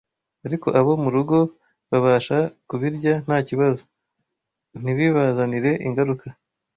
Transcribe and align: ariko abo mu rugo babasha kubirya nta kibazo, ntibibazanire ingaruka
ariko 0.45 0.67
abo 0.79 0.91
mu 1.03 1.09
rugo 1.15 1.37
babasha 1.89 2.37
kubirya 2.69 3.13
nta 3.25 3.37
kibazo, 3.49 3.83
ntibibazanire 4.81 5.71
ingaruka 5.87 6.25